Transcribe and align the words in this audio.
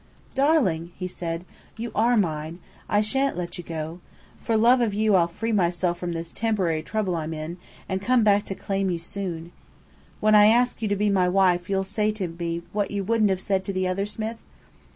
"Darling!" 0.33 0.89
he 0.97 1.05
said. 1.07 1.45
"You 1.77 1.91
are 1.93 2.17
mine. 2.17 2.57
I 2.89 3.01
sha'n't 3.01 3.37
let 3.37 3.59
you 3.59 3.63
go. 3.63 3.99
For 4.39 4.57
love 4.57 4.81
of 4.81 4.95
you 4.95 5.13
I'll 5.13 5.27
free 5.27 5.51
myself 5.51 5.99
from 5.99 6.13
this 6.13 6.33
temporary 6.33 6.81
trouble 6.81 7.15
I'm 7.15 7.35
in, 7.35 7.59
and 7.87 8.01
come 8.01 8.23
back 8.23 8.45
to 8.45 8.55
claim 8.55 8.89
you 8.89 8.97
soon. 8.97 9.51
When 10.19 10.33
I 10.33 10.47
ask 10.47 10.81
you 10.81 10.87
to 10.87 10.95
be 10.95 11.11
my 11.11 11.29
wife 11.29 11.69
you'll 11.69 11.83
say 11.83 12.09
to 12.13 12.27
me 12.29 12.63
what 12.73 12.89
you 12.89 13.03
wouldn't 13.03 13.29
have 13.29 13.41
said 13.41 13.63
to 13.65 13.73
the 13.73 13.87
other 13.87 14.07
Smith?" 14.07 14.41